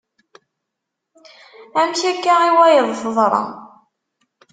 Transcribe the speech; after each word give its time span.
Amek 1.79 2.01
akka 2.11 2.33
i 2.49 2.51
wayeḍ 2.57 2.89
teḍra. 3.01 3.43